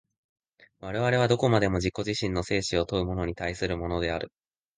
[0.79, 4.31] 我々はどこまでも自己自身の生死を問うものに対するのである。